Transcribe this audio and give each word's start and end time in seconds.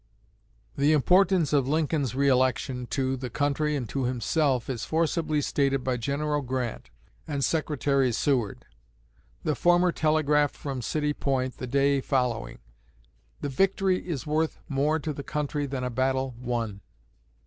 The 0.77 0.93
importance 0.93 1.53
of 1.53 1.67
Lincoln's 1.67 2.15
re 2.15 2.27
election, 2.27 2.87
to 2.87 3.15
the 3.15 3.29
country 3.29 3.75
and 3.75 3.87
to 3.89 4.05
himself, 4.05 4.67
is 4.67 4.83
forcibly 4.83 5.41
stated 5.41 5.83
by 5.83 5.97
General 5.97 6.41
Grant 6.41 6.89
and 7.27 7.45
Secretary 7.45 8.11
Seward. 8.11 8.65
The 9.43 9.53
former 9.53 9.91
telegraphed 9.91 10.55
from 10.55 10.81
City 10.81 11.13
Point, 11.13 11.57
the 11.57 11.67
day 11.67 12.01
following: 12.01 12.57
"The 13.41 13.49
victory 13.49 14.07
is 14.09 14.25
worth 14.25 14.57
more 14.67 14.97
to 14.97 15.13
the 15.13 15.21
country 15.21 15.67
than 15.67 15.83
a 15.83 15.91
battle 15.91 16.33
won." 16.41 16.81